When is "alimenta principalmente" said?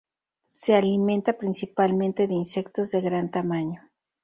0.73-2.25